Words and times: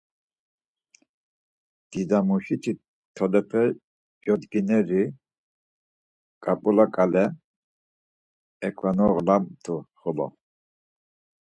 Didamuşiti 1.89 2.71
tolepe 3.15 3.63
codgineri, 4.23 5.03
ǩap̌ula 6.43 6.85
ǩale 6.95 7.25
eǩvonağlamt̆u 8.67 9.75
xolo. 9.99 10.27